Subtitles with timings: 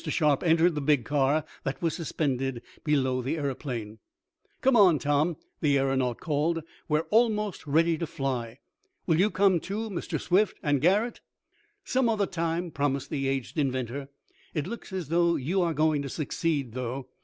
[0.07, 3.99] Sharp entered the big car that was suspended, below the aeroplanes.
[4.61, 6.63] "Come on, Tom," the aeronaut called.
[6.89, 8.57] "We're almost ready to fly.
[9.05, 10.19] Will you come too, Mr.
[10.19, 11.21] Swift, and Garret?"
[11.83, 14.09] "Some other time," promised the aged inventor.
[14.55, 17.07] "It looks as though you were going to succeed, though.